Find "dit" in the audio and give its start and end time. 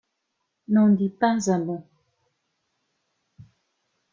0.89-1.11